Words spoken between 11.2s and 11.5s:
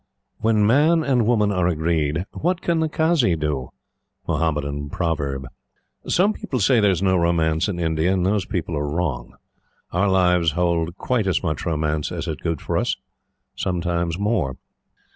as